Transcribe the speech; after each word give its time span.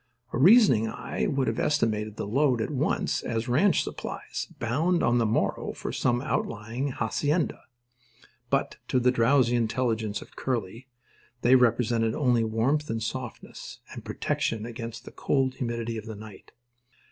A 0.33 0.37
reasoning 0.39 0.87
eye 0.87 1.27
would 1.27 1.47
have 1.47 1.59
estimated 1.59 2.15
the 2.15 2.25
load 2.25 2.59
at 2.59 2.71
once 2.71 3.21
as 3.21 3.47
ranch 3.47 3.83
supplies, 3.83 4.47
bound 4.57 5.03
on 5.03 5.19
the 5.19 5.27
morrow 5.27 5.73
for 5.73 5.91
some 5.91 6.21
outlying 6.23 6.87
hacienda. 6.93 7.65
But 8.49 8.77
to 8.87 8.99
the 8.99 9.11
drowsy 9.11 9.55
intelligence 9.55 10.19
of 10.19 10.35
Curly 10.35 10.87
they 11.43 11.53
represented 11.53 12.15
only 12.15 12.43
warmth 12.43 12.89
and 12.89 13.03
softness 13.03 13.77
and 13.93 14.03
protection 14.03 14.65
against 14.65 15.05
the 15.05 15.11
cold 15.11 15.53
humidity 15.57 15.97
of 15.97 16.07
the 16.07 16.15
night. 16.15 16.51